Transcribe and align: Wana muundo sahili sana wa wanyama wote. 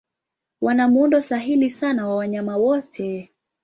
Wana 0.61 0.87
muundo 0.87 1.21
sahili 1.21 1.69
sana 1.69 2.07
wa 2.07 2.15
wanyama 2.15 2.57
wote. 2.57 3.31